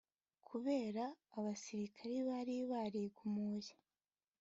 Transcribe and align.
kubera 0.47 1.03
abasirikare 1.37 2.15
bari 2.29 2.57
barigumuye 2.71 3.71